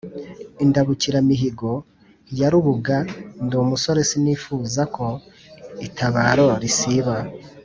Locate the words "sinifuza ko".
4.09-5.07